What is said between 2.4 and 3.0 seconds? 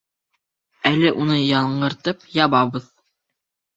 ябабыҙ.